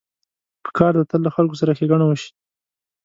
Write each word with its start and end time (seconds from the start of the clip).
پکار 0.63 0.93
ده 0.97 1.03
تل 1.09 1.21
له 1.25 1.31
خلکو 1.35 1.59
سره 1.61 1.75
ښېګڼه 1.77 2.05
وشي. 2.07 2.29